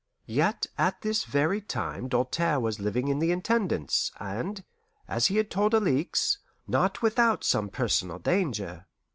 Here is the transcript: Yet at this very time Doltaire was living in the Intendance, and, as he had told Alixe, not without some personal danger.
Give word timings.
Yet 0.25 0.65
at 0.79 1.01
this 1.01 1.25
very 1.25 1.61
time 1.61 2.07
Doltaire 2.09 2.59
was 2.59 2.79
living 2.79 3.07
in 3.07 3.19
the 3.19 3.31
Intendance, 3.31 4.11
and, 4.19 4.63
as 5.07 5.27
he 5.27 5.37
had 5.37 5.51
told 5.51 5.75
Alixe, 5.75 6.39
not 6.67 7.03
without 7.03 7.43
some 7.43 7.69
personal 7.69 8.17
danger. 8.17 8.87